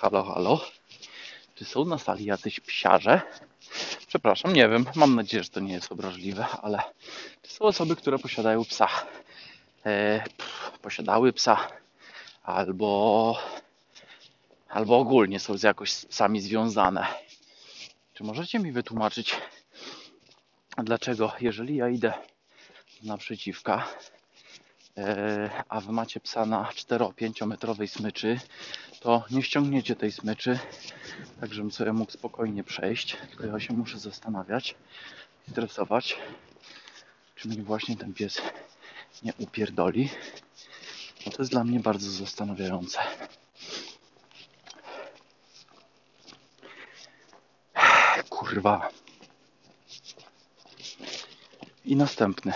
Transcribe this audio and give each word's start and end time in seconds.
Halo, 0.00 0.24
halo. 0.24 0.60
Czy 1.54 1.64
są 1.64 1.84
na 1.84 1.98
sali 1.98 2.24
jacyś 2.24 2.60
psiarze? 2.60 3.20
Przepraszam, 4.06 4.52
nie 4.52 4.68
wiem. 4.68 4.86
Mam 4.94 5.14
nadzieję, 5.14 5.42
że 5.44 5.50
to 5.50 5.60
nie 5.60 5.72
jest 5.72 5.92
obraźliwe, 5.92 6.46
ale 6.62 6.82
czy 7.42 7.50
są 7.50 7.64
osoby, 7.64 7.96
które 7.96 8.18
posiadają 8.18 8.64
psa? 8.64 8.88
E, 9.86 10.24
pff, 10.36 10.78
posiadały 10.82 11.32
psa 11.32 11.68
albo 12.42 13.38
albo 14.68 14.98
ogólnie 14.98 15.40
są 15.40 15.56
z 15.56 15.62
jakoś 15.62 15.92
z 15.92 16.06
psami 16.06 16.40
związane. 16.40 17.06
Czy 18.14 18.24
możecie 18.24 18.58
mi 18.58 18.72
wytłumaczyć, 18.72 19.36
dlaczego 20.76 21.32
jeżeli 21.40 21.76
ja 21.76 21.88
idę 21.88 22.12
naprzeciwka, 23.02 23.88
a 25.68 25.80
wy 25.80 25.92
macie 25.92 26.20
psa 26.20 26.46
na 26.46 26.64
4-5 26.64 27.46
metrowej 27.46 27.88
smyczy, 27.88 28.40
to 29.00 29.24
nie 29.30 29.42
ściągniecie 29.42 29.96
tej 29.96 30.12
smyczy, 30.12 30.58
tak 31.40 31.54
żebym 31.54 31.72
sobie 31.72 31.92
mógł 31.92 32.12
spokojnie 32.12 32.64
przejść, 32.64 33.16
tylko 33.28 33.46
ja 33.46 33.60
się 33.60 33.74
muszę 33.74 33.98
zastanawiać, 33.98 34.74
stresować, 35.50 36.18
czy 37.34 37.48
mi 37.48 37.62
właśnie 37.62 37.96
ten 37.96 38.14
pies 38.14 38.42
nie 39.22 39.32
upierdoli. 39.38 40.10
No 41.26 41.32
to 41.32 41.42
jest 41.42 41.50
dla 41.52 41.64
mnie 41.64 41.80
bardzo 41.80 42.10
zastanawiające. 42.10 42.98
Kurwa. 48.28 48.88
I 51.84 51.96
następny. 51.96 52.52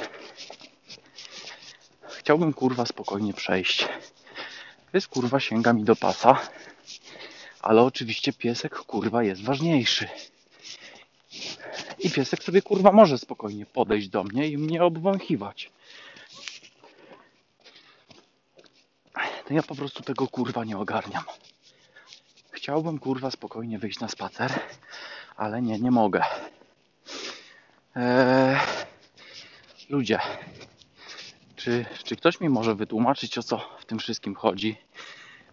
Chciałbym 2.23 2.53
kurwa 2.53 2.87
spokojnie 2.87 3.35
przejść. 3.35 3.89
Pies 4.93 5.09
kurwa 5.09 5.41
sięga 5.41 5.73
mi 5.73 5.85
do 5.85 5.97
pasa. 5.97 6.41
Ale 7.61 7.83
oczywiście 7.83 8.33
piesek 8.33 8.79
kurwa 8.79 9.23
jest 9.23 9.45
ważniejszy. 9.45 10.09
I 11.99 12.11
piesek 12.11 12.45
sobie 12.45 12.63
kurwa 12.63 12.93
może 12.93 13.19
spokojnie 13.19 13.67
podejść 13.67 14.09
do 14.09 14.25
mnie 14.25 14.49
i 14.49 14.59
mnie 14.59 14.85
obwąchiwać. 14.85 15.71
To 19.49 19.55
ja 19.55 19.63
po 19.63 19.75
prostu 19.75 20.03
tego 20.03 20.29
kurwa 20.29 20.65
nie 20.65 20.79
ogarniam. 20.79 21.25
Chciałbym 22.51 22.99
kurwa 22.99 23.31
spokojnie 23.31 23.79
wyjść 23.79 24.01
na 24.01 24.09
spacer, 24.09 24.61
ale 25.37 25.63
nie, 25.63 25.79
nie 25.79 25.91
mogę. 25.91 26.23
Eee, 27.97 28.61
ludzie, 29.89 30.21
czy, 31.63 31.85
czy 32.05 32.17
ktoś 32.17 32.41
mi 32.41 32.49
może 32.49 32.75
wytłumaczyć, 32.75 33.39
o 33.39 33.43
co 33.43 33.61
w 33.79 33.85
tym 33.85 33.99
wszystkim 33.99 34.35
chodzi? 34.35 34.77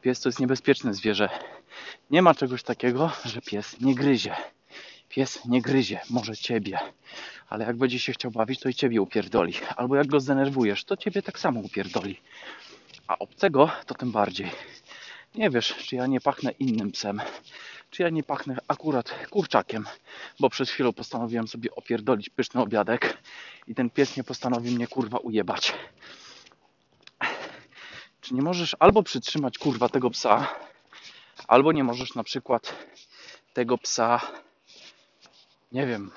Pies 0.02 0.20
to 0.20 0.30
jest 0.30 0.40
niebezpieczne 0.40 0.94
zwierzę. 0.94 1.30
Nie 2.12 2.22
ma 2.22 2.36
czegoś 2.36 2.64
takiego, 2.64 3.12
że 3.26 3.42
pies 3.42 3.82
nie 3.82 3.96
gryzie. 3.96 4.36
Pies 5.10 5.46
nie 5.46 5.62
gryzie, 5.62 6.00
może 6.10 6.38
ciebie. 6.38 6.80
Ale 7.50 7.66
jak 7.66 7.78
będzie 7.78 8.00
się 8.00 8.14
chciał 8.14 8.32
bawić, 8.32 8.60
to 8.60 8.70
i 8.70 8.74
ciebie 8.74 9.02
upierdoli. 9.02 9.54
Albo 9.76 9.96
jak 9.96 10.08
go 10.08 10.20
zdenerwujesz, 10.20 10.84
to 10.84 10.98
ciebie 10.98 11.22
tak 11.22 11.40
samo 11.40 11.60
upierdoli. 11.60 12.20
A 13.08 13.20
obcego 13.20 13.72
to 13.86 13.96
tym 13.96 14.12
bardziej. 14.12 14.52
Nie 15.36 15.50
wiesz, 15.50 15.76
czy 15.76 15.96
ja 15.96 16.08
nie 16.08 16.22
pachnę 16.22 16.52
innym 16.52 16.92
psem. 16.92 17.22
Czy 17.90 18.04
ja 18.04 18.10
nie 18.10 18.24
pachnę 18.24 18.58
akurat 18.68 19.16
kurczakiem. 19.30 19.86
Bo 20.40 20.50
przed 20.50 20.70
chwilą 20.70 20.94
postanowiłem 20.94 21.48
sobie 21.48 21.76
opierdolić 21.76 22.30
pyszny 22.30 22.62
obiadek. 22.62 23.18
I 23.68 23.76
ten 23.76 23.90
pies 23.90 24.18
nie 24.18 24.24
postanowił 24.24 24.76
mnie 24.76 24.88
kurwa 24.88 25.18
ujebać. 25.18 25.74
Czy 28.30 28.35
nie 28.35 28.41
możesz 28.41 28.75
albo 28.80 29.03
przytrzymać 29.03 29.58
kurwa 29.58 29.89
tego 29.89 30.09
psa, 30.09 30.55
albo 31.47 31.72
nie 31.72 31.83
możesz 31.83 32.16
na 32.16 32.23
przykład 32.23 32.75
tego 33.53 33.77
psa, 33.77 34.22
nie 35.72 35.88
wiem, 35.88 36.11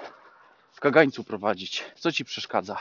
w 0.73 0.81
kagańcu 0.81 1.25
prowadzić. 1.25 1.85
Co 1.97 2.13
ci 2.13 2.25
przeszkadza? 2.25 2.77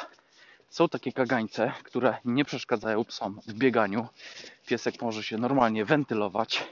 Są 0.69 0.89
takie 0.89 1.11
kagańce, 1.11 1.73
które 1.83 2.17
nie 2.25 2.45
przeszkadzają 2.45 3.05
psom 3.05 3.39
w 3.47 3.53
bieganiu. 3.53 4.07
Piesek 4.65 5.01
może 5.01 5.23
się 5.23 5.37
normalnie 5.37 5.85
wentylować, 5.85 6.63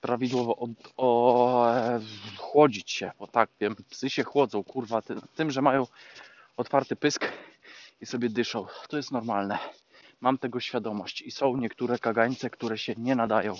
prawidłowo 0.00 0.56
od, 0.56 0.70
o, 0.96 1.70
e, 1.76 2.00
chłodzić 2.36 2.90
się, 2.90 3.12
bo 3.18 3.26
tak 3.26 3.50
wiem, 3.60 3.76
psy 3.90 4.10
się 4.10 4.24
chłodzą, 4.24 4.64
kurwa, 4.64 5.02
tym, 5.02 5.20
tym, 5.34 5.50
że 5.50 5.62
mają 5.62 5.86
otwarty 6.56 6.96
pysk 6.96 7.32
i 8.00 8.06
sobie 8.06 8.28
dyszą. 8.28 8.66
To 8.88 8.96
jest 8.96 9.12
normalne. 9.12 9.58
Mam 10.20 10.38
tego 10.38 10.60
świadomość 10.60 11.22
i 11.22 11.30
są 11.30 11.56
niektóre 11.56 11.98
kagańce, 11.98 12.50
które 12.50 12.78
się 12.78 12.94
nie 12.96 13.16
nadają 13.16 13.54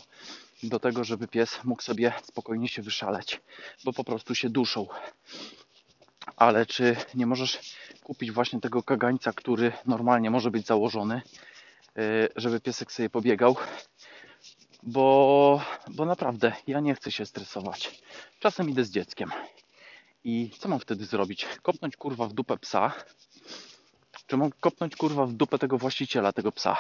do 0.63 0.81
tego, 0.81 1.05
żeby 1.05 1.29
pies 1.29 1.65
mógł 1.65 1.83
sobie 1.83 2.13
spokojnie 2.23 2.69
się 2.69 2.83
wyszaleć, 2.83 3.41
bo 3.85 3.93
po 3.93 4.05
prostu 4.05 4.35
się 4.35 4.51
duszą. 4.51 4.87
Ale 6.37 6.67
czy 6.67 6.97
nie 7.15 7.27
możesz 7.27 7.77
kupić 8.05 8.33
właśnie 8.33 8.61
tego 8.61 8.83
kagańca, 8.83 9.33
który 9.33 9.73
normalnie 9.87 10.31
może 10.31 10.51
być 10.51 10.67
założony, 10.67 11.23
yy, 11.97 12.29
żeby 12.37 12.61
piesek 12.61 12.93
sobie 12.93 13.11
pobiegał? 13.11 13.57
Bo, 14.83 15.63
bo 15.89 16.05
naprawdę 16.05 16.53
ja 16.67 16.81
nie 16.81 16.95
chcę 16.95 17.13
się 17.13 17.27
stresować. 17.27 18.03
Czasem 18.41 18.71
idę 18.71 18.85
z 18.85 18.91
dzieckiem. 18.91 19.31
I 20.25 20.51
co 20.59 20.69
mam 20.69 20.79
wtedy 20.79 21.05
zrobić? 21.05 21.47
Kopnąć 21.63 21.97
kurwa 21.97 22.27
w 22.27 22.33
dupę 22.33 22.59
psa? 22.59 22.93
Czy 24.29 24.37
mam 24.37 24.51
kopnąć 24.61 24.97
kurwa 24.97 25.27
w 25.27 25.33
dupę 25.33 25.59
tego 25.59 25.79
właściciela 25.79 26.33
tego 26.33 26.53
psa? 26.53 26.77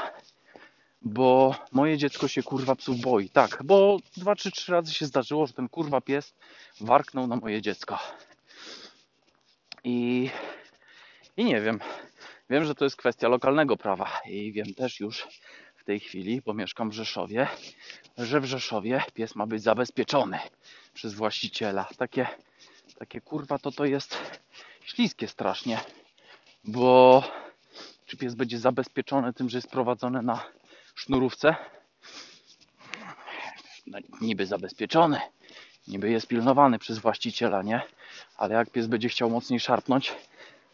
Bo 1.02 1.54
moje 1.72 1.98
dziecko 1.98 2.28
się 2.28 2.42
kurwa 2.42 2.76
psów 2.76 3.00
boi. 3.00 3.28
Tak, 3.28 3.62
bo 3.64 3.98
dwa 4.16 4.36
czy 4.36 4.50
trzy 4.50 4.72
razy 4.72 4.92
się 4.92 5.06
zdarzyło, 5.06 5.46
że 5.46 5.52
ten 5.52 5.68
kurwa 5.68 6.00
pies 6.00 6.34
warknął 6.80 7.26
na 7.26 7.36
moje 7.36 7.62
dziecko. 7.62 7.98
I, 9.84 10.30
I 11.36 11.44
nie 11.44 11.60
wiem. 11.60 11.80
Wiem, 12.50 12.64
że 12.64 12.74
to 12.74 12.84
jest 12.84 12.96
kwestia 12.96 13.28
lokalnego 13.28 13.76
prawa 13.76 14.20
i 14.26 14.52
wiem 14.52 14.74
też 14.74 15.00
już 15.00 15.28
w 15.76 15.84
tej 15.84 16.00
chwili, 16.00 16.42
bo 16.46 16.54
mieszkam 16.54 16.90
w 16.90 16.94
Rzeszowie, 16.94 17.48
że 18.18 18.40
w 18.40 18.44
Rzeszowie 18.44 19.02
pies 19.14 19.34
ma 19.34 19.46
być 19.46 19.62
zabezpieczony 19.62 20.38
przez 20.94 21.14
właściciela. 21.14 21.88
Takie, 21.96 22.26
takie 22.98 23.20
kurwa 23.20 23.58
to 23.58 23.70
to 23.70 23.84
jest 23.84 24.18
śliskie 24.84 25.28
strasznie, 25.28 25.80
bo 26.64 27.22
czy 28.06 28.16
pies 28.16 28.34
będzie 28.34 28.58
zabezpieczony 28.58 29.32
tym, 29.32 29.48
że 29.48 29.58
jest 29.58 29.70
prowadzony 29.70 30.22
na 30.22 30.44
sznurówce? 30.94 31.56
No, 33.86 33.98
niby 34.20 34.46
zabezpieczony, 34.46 35.20
niby 35.88 36.10
jest 36.10 36.26
pilnowany 36.26 36.78
przez 36.78 36.98
właściciela, 36.98 37.62
nie? 37.62 37.82
Ale 38.36 38.54
jak 38.54 38.70
pies 38.70 38.86
będzie 38.86 39.08
chciał 39.08 39.30
mocniej 39.30 39.60
szarpnąć, 39.60 40.14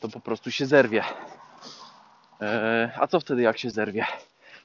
to 0.00 0.09
po 0.09 0.21
prostu 0.21 0.50
się 0.50 0.67
zerwie. 0.67 1.05
Eee, 2.41 2.91
a 3.01 3.06
co 3.06 3.21
wtedy, 3.21 3.43
jak 3.43 3.59
się 3.59 3.71
zerwie? 3.71 4.06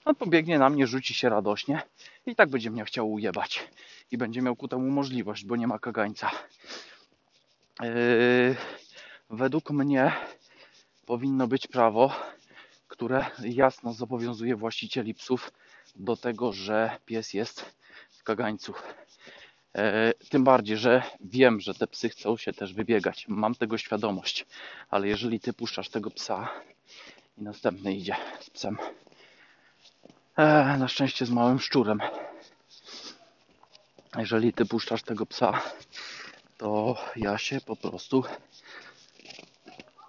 No 0.05 0.13
pobiegnie 0.13 0.59
na 0.59 0.69
mnie, 0.69 0.87
rzuci 0.87 1.13
się 1.13 1.29
radośnie 1.29 1.81
i 2.25 2.35
tak 2.35 2.49
będzie 2.49 2.71
mnie 2.71 2.85
chciał 2.85 3.11
ujebać. 3.11 3.67
I 4.11 4.17
będzie 4.17 4.41
miał 4.41 4.55
ku 4.55 4.67
temu 4.67 4.91
możliwość, 4.91 5.45
bo 5.45 5.55
nie 5.55 5.67
ma 5.67 5.79
kagańca. 5.79 6.31
Eee, 7.79 8.55
według 9.29 9.69
mnie 9.69 10.11
powinno 11.09 11.47
być 11.47 11.67
prawo, 11.67 12.15
które 12.87 13.25
jasno 13.43 13.93
zobowiązuje 13.93 14.55
właścicieli 14.55 15.13
psów 15.13 15.51
do 15.95 16.17
tego, 16.17 16.53
że 16.53 16.97
pies 17.05 17.33
jest 17.33 17.65
w 18.09 18.23
kagańcu. 18.23 18.73
E, 19.75 20.13
tym 20.29 20.43
bardziej, 20.43 20.77
że 20.77 21.03
wiem, 21.19 21.59
że 21.59 21.73
te 21.73 21.87
psy 21.87 22.09
chcą 22.09 22.37
się 22.37 22.53
też 22.53 22.73
wybiegać. 22.73 23.25
Mam 23.27 23.55
tego 23.55 23.77
świadomość. 23.77 24.45
Ale 24.89 25.07
jeżeli 25.07 25.39
ty 25.39 25.53
puszczasz 25.53 25.89
tego 25.89 26.11
psa 26.11 26.49
i 27.37 27.43
następny 27.43 27.93
idzie 27.93 28.15
z 28.39 28.49
psem, 28.49 28.77
e, 30.35 30.77
na 30.77 30.87
szczęście 30.87 31.25
z 31.25 31.31
małym 31.31 31.59
szczurem, 31.59 31.99
jeżeli 34.17 34.53
ty 34.53 34.65
puszczasz 34.65 35.03
tego 35.03 35.25
psa, 35.25 35.61
to 36.57 36.97
ja 37.15 37.37
się 37.37 37.61
po 37.61 37.75
prostu 37.75 38.23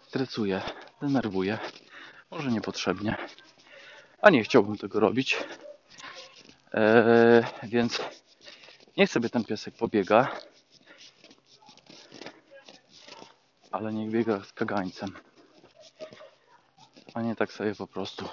stresuję, 0.09 0.63
denerwuję. 1.01 1.59
Może 2.31 2.51
niepotrzebnie. 2.51 3.17
A 4.23 4.31
nie 4.31 4.45
chciałbym 4.45 4.79
tego 4.79 5.01
robić. 5.01 5.39
Eee, 6.73 7.45
więc 7.63 8.01
niech 8.97 9.11
sobie 9.11 9.29
ten 9.31 9.45
piesek 9.45 9.75
pobiega. 9.75 10.37
Ale 13.73 13.93
niech 13.93 14.11
biega 14.11 14.45
z 14.45 14.53
kagańcem. 14.53 15.19
A 17.15 17.23
nie 17.23 17.37
tak 17.37 17.53
sobie 17.53 17.75
po 17.75 17.87
prostu. 17.87 18.29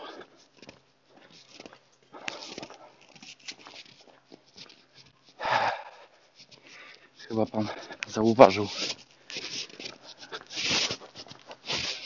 Chyba 7.27 7.45
pan 7.45 7.67
zauważył, 8.07 8.67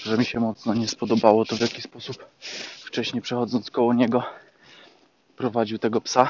że 0.03 0.18
mi 0.18 0.25
się 0.25 0.39
mocno 0.39 0.74
nie 0.74 0.88
spodobało 0.88 1.45
to, 1.45 1.56
w 1.56 1.62
jaki 1.62 1.81
sposób 1.81 2.25
wcześniej 2.86 3.21
przechodząc 3.21 3.71
koło 3.71 3.94
niego 3.94 4.24
prowadził 5.38 5.77
tego 5.77 6.01
psa. 6.01 6.30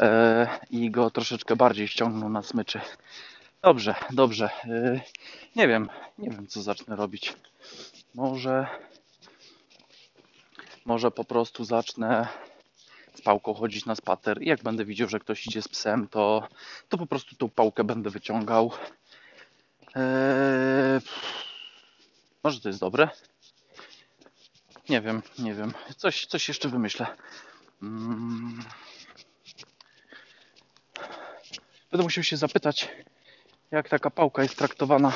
e, 0.00 0.58
i 0.70 0.90
go 0.90 1.10
troszeczkę 1.10 1.56
bardziej 1.56 1.88
ściągnął 1.88 2.28
na 2.28 2.42
smyczy. 2.42 2.80
Dobrze, 3.62 3.94
dobrze. 4.10 4.50
E, 4.64 5.00
nie 5.56 5.68
wiem, 5.68 5.88
nie 6.18 6.30
wiem 6.30 6.46
co 6.46 6.62
zacznę 6.62 6.96
robić. 6.96 7.34
Może, 8.14 8.66
może 10.84 11.10
po 11.10 11.24
prostu 11.24 11.64
zacznę 11.64 12.28
z 13.14 13.22
pałką 13.22 13.54
chodzić 13.54 13.86
na 13.86 13.94
spacer 13.94 14.42
i 14.42 14.46
jak 14.46 14.62
będę 14.62 14.84
widział, 14.84 15.08
że 15.08 15.20
ktoś 15.20 15.46
idzie 15.46 15.62
z 15.62 15.68
psem, 15.68 16.08
to, 16.08 16.48
to 16.88 16.98
po 16.98 17.06
prostu 17.06 17.36
tą 17.36 17.48
pałkę 17.48 17.84
będę 17.84 18.10
wyciągał. 18.10 18.72
Eee, 19.94 21.00
może 22.44 22.60
to 22.60 22.68
jest 22.68 22.80
dobre? 22.80 23.08
Nie 24.88 25.00
wiem, 25.00 25.22
nie 25.38 25.54
wiem. 25.54 25.72
Coś, 25.96 26.26
coś 26.26 26.48
jeszcze 26.48 26.68
wymyślę. 26.68 27.06
Mm. 27.82 28.64
Będę 31.90 32.04
musiał 32.04 32.24
się 32.24 32.36
zapytać, 32.36 32.88
jak 33.70 33.88
taka 33.88 34.10
pałka 34.10 34.42
jest 34.42 34.58
traktowana 34.58 35.12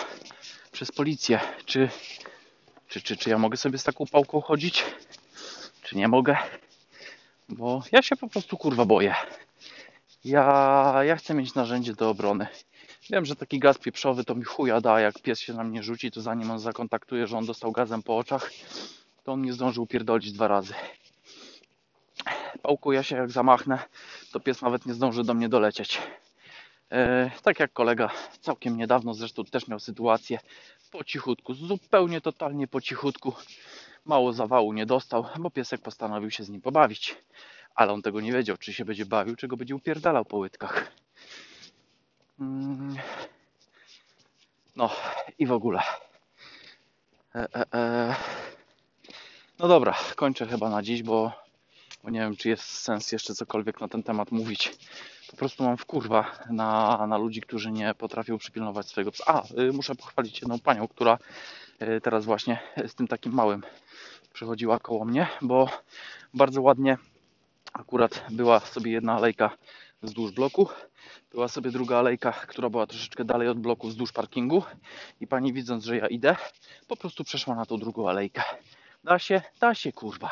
przez 0.72 0.92
policję. 0.92 1.40
Czy, 1.64 1.88
czy, 2.88 3.02
czy, 3.02 3.16
czy 3.16 3.30
ja 3.30 3.38
mogę 3.38 3.56
sobie 3.56 3.78
z 3.78 3.84
taką 3.84 4.06
pałką 4.06 4.40
chodzić? 4.40 4.84
Czy 5.82 5.96
nie 5.96 6.08
mogę? 6.08 6.36
Bo 7.48 7.82
ja 7.92 8.02
się 8.02 8.16
po 8.16 8.28
prostu 8.28 8.56
kurwa 8.56 8.84
boję. 8.84 9.14
Ja, 10.24 10.94
ja 11.02 11.16
chcę 11.16 11.34
mieć 11.34 11.54
narzędzie 11.54 11.94
do 11.94 12.10
obrony. 12.10 12.46
Wiem, 13.10 13.24
że 13.24 13.36
taki 13.36 13.58
gaz 13.58 13.78
pieprzowy 13.78 14.24
to 14.24 14.34
mi 14.34 14.44
chuja 14.44 14.80
da, 14.80 15.00
jak 15.00 15.18
pies 15.18 15.40
się 15.40 15.54
na 15.54 15.64
mnie 15.64 15.82
rzuci, 15.82 16.10
to 16.10 16.20
zanim 16.20 16.50
on 16.50 16.58
zakontaktuje, 16.58 17.26
że 17.26 17.38
on 17.38 17.46
dostał 17.46 17.72
gazem 17.72 18.02
po 18.02 18.18
oczach, 18.18 18.50
to 19.24 19.32
on 19.32 19.42
nie 19.42 19.52
zdążył 19.52 19.86
pierdolić 19.86 20.32
dwa 20.32 20.48
razy. 20.48 20.74
Pałkuję 22.62 23.04
się 23.04 23.16
jak 23.16 23.30
zamachnę, 23.30 23.78
to 24.32 24.40
pies 24.40 24.62
nawet 24.62 24.86
nie 24.86 24.94
zdąży 24.94 25.24
do 25.24 25.34
mnie 25.34 25.48
dolecieć. 25.48 25.98
E, 26.92 27.30
tak 27.42 27.60
jak 27.60 27.72
kolega 27.72 28.10
całkiem 28.40 28.76
niedawno 28.76 29.14
zresztą 29.14 29.44
też 29.44 29.68
miał 29.68 29.80
sytuację 29.80 30.38
po 30.90 31.04
cichutku, 31.04 31.54
zupełnie 31.54 32.20
totalnie 32.20 32.66
po 32.66 32.80
cichutku. 32.80 33.32
Mało 34.04 34.32
zawału 34.32 34.72
nie 34.72 34.86
dostał, 34.86 35.24
bo 35.38 35.50
piesek 35.50 35.80
postanowił 35.80 36.30
się 36.30 36.44
z 36.44 36.48
nim 36.48 36.60
pobawić. 36.60 37.16
Ale 37.74 37.92
on 37.92 38.02
tego 38.02 38.20
nie 38.20 38.32
wiedział, 38.32 38.56
czy 38.56 38.72
się 38.72 38.84
będzie 38.84 39.06
bawił, 39.06 39.36
czy 39.36 39.48
go 39.48 39.56
będzie 39.56 39.76
upierdalał 39.76 40.24
po 40.24 40.36
łydkach. 40.36 40.92
Mm. 42.40 42.96
No 44.76 44.90
i 45.38 45.46
w 45.46 45.52
ogóle. 45.52 45.82
E, 47.34 47.48
e, 47.54 47.64
e. 47.74 48.14
No 49.58 49.68
dobra, 49.68 49.94
kończę 50.16 50.46
chyba 50.46 50.70
na 50.70 50.82
dziś, 50.82 51.02
bo, 51.02 51.32
bo 52.04 52.10
nie 52.10 52.20
wiem, 52.20 52.36
czy 52.36 52.48
jest 52.48 52.64
sens 52.64 53.12
jeszcze 53.12 53.34
cokolwiek 53.34 53.80
na 53.80 53.88
ten 53.88 54.02
temat 54.02 54.32
mówić. 54.32 54.78
Po 55.30 55.36
prostu 55.36 55.64
mam 55.64 55.76
wkurwa 55.76 56.38
na, 56.50 57.06
na 57.06 57.18
ludzi, 57.18 57.40
którzy 57.40 57.72
nie 57.72 57.94
potrafią 57.94 58.38
przypilnować 58.38 58.86
swojego 58.86 59.12
psa. 59.12 59.24
A, 59.26 59.60
y, 59.60 59.72
muszę 59.72 59.94
pochwalić 59.94 60.40
jedną 60.40 60.58
panią, 60.58 60.88
która 60.88 61.18
y, 61.82 62.00
teraz 62.00 62.24
właśnie 62.24 62.58
z 62.86 62.94
tym 62.94 63.08
takim 63.08 63.32
małym 63.32 63.62
przechodziła 64.32 64.78
koło 64.78 65.04
mnie, 65.04 65.26
bo 65.42 65.68
bardzo 66.34 66.62
ładnie 66.62 66.98
akurat 67.72 68.24
była 68.30 68.60
sobie 68.60 68.92
jedna 68.92 69.14
alejka 69.14 69.50
wzdłuż 70.02 70.32
bloku, 70.32 70.68
była 71.30 71.48
sobie 71.48 71.70
druga 71.70 71.98
alejka, 71.98 72.32
która 72.32 72.70
była 72.70 72.86
troszeczkę 72.86 73.24
dalej 73.24 73.48
od 73.48 73.58
bloku 73.58 73.88
wzdłuż 73.88 74.12
parkingu 74.12 74.62
i 75.20 75.26
pani 75.26 75.52
widząc, 75.52 75.84
że 75.84 75.96
ja 75.96 76.06
idę, 76.06 76.36
po 76.88 76.96
prostu 76.96 77.24
przeszła 77.24 77.54
na 77.54 77.66
tą 77.66 77.76
drugą 77.76 78.08
alejkę. 78.08 78.42
Da 79.04 79.18
się? 79.18 79.42
Da 79.60 79.74
się, 79.74 79.92
kurwa. 79.92 80.30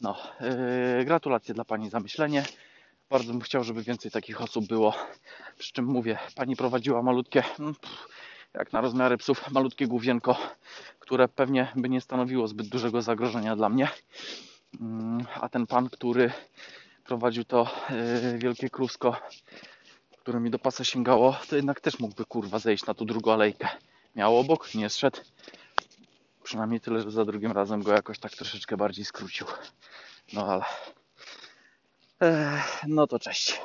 No, 0.00 0.16
yy, 0.98 1.04
gratulacje 1.04 1.54
dla 1.54 1.64
pani 1.64 1.90
za 1.90 2.00
myślenie. 2.00 2.44
Bardzo 3.10 3.32
bym 3.32 3.40
chciał, 3.40 3.64
żeby 3.64 3.82
więcej 3.82 4.10
takich 4.10 4.40
osób 4.40 4.66
było. 4.66 4.94
Przy 5.58 5.72
czym 5.72 5.84
mówię, 5.84 6.18
pani 6.34 6.56
prowadziła 6.56 7.02
malutkie, 7.02 7.42
mm, 7.60 7.74
jak 8.54 8.72
na 8.72 8.80
rozmiary 8.80 9.16
psów, 9.16 9.50
malutkie 9.50 9.86
główienko, 9.86 10.36
które 10.98 11.28
pewnie 11.28 11.72
by 11.76 11.88
nie 11.88 12.00
stanowiło 12.00 12.48
zbyt 12.48 12.68
dużego 12.68 13.02
zagrożenia 13.02 13.56
dla 13.56 13.68
mnie. 13.68 13.88
Mm, 14.80 15.26
A 15.40 15.48
ten 15.48 15.66
pan, 15.66 15.90
który 15.90 16.32
prowadził 17.08 17.44
to 17.44 17.70
yy, 17.90 18.38
wielkie 18.38 18.70
krusko, 18.70 19.16
które 20.18 20.40
mi 20.40 20.50
do 20.50 20.58
pasa 20.58 20.84
sięgało, 20.84 21.36
to 21.50 21.56
jednak 21.56 21.80
też 21.80 21.98
mógłby 21.98 22.24
kurwa 22.24 22.58
zejść 22.58 22.86
na 22.86 22.94
tą 22.94 23.06
drugą 23.06 23.32
alejkę. 23.32 23.68
Miał 24.16 24.38
obok, 24.38 24.74
nie 24.74 24.90
zszedł. 24.90 25.20
Przynajmniej 26.42 26.80
tyle, 26.80 27.02
że 27.02 27.10
za 27.10 27.24
drugim 27.24 27.52
razem 27.52 27.82
go 27.82 27.92
jakoś 27.92 28.18
tak 28.18 28.32
troszeczkę 28.32 28.76
bardziej 28.76 29.04
skrócił. 29.04 29.46
No 30.32 30.46
ale. 30.46 30.64
Ech, 32.20 32.82
no 32.86 33.06
to 33.06 33.18
cześć. 33.18 33.60